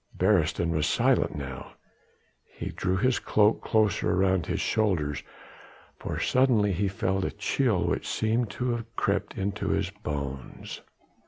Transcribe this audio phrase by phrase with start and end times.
[0.17, 1.73] Beresteyn was silent now.
[2.43, 5.21] He drew his cloak closer round his shoulders,
[5.99, 10.81] for suddenly he felt a chill which seemed to have crept into his bones.